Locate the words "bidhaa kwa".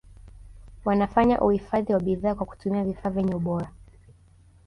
1.99-2.45